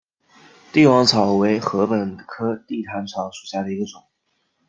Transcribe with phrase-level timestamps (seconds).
[0.73, 4.03] 帝皇草为禾本科地毯草属下的一个种。